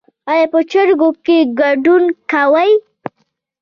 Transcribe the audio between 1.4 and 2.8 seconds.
ګډون کوئ؟